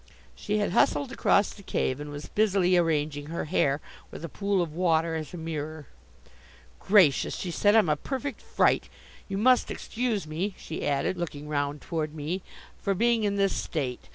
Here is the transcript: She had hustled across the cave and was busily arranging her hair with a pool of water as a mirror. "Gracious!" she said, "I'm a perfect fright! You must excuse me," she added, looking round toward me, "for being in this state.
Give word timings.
She 0.33 0.57
had 0.57 0.71
hustled 0.71 1.11
across 1.11 1.53
the 1.53 1.61
cave 1.61 1.99
and 1.99 2.09
was 2.09 2.25
busily 2.25 2.75
arranging 2.75 3.27
her 3.27 3.45
hair 3.45 3.79
with 4.09 4.25
a 4.25 4.29
pool 4.29 4.59
of 4.59 4.73
water 4.73 5.13
as 5.13 5.31
a 5.31 5.37
mirror. 5.37 5.85
"Gracious!" 6.79 7.35
she 7.35 7.51
said, 7.51 7.75
"I'm 7.75 7.87
a 7.87 7.95
perfect 7.95 8.41
fright! 8.41 8.89
You 9.27 9.37
must 9.37 9.69
excuse 9.69 10.25
me," 10.25 10.55
she 10.57 10.87
added, 10.87 11.17
looking 11.19 11.47
round 11.47 11.81
toward 11.81 12.15
me, 12.15 12.41
"for 12.79 12.95
being 12.95 13.23
in 13.25 13.35
this 13.35 13.55
state. 13.55 14.09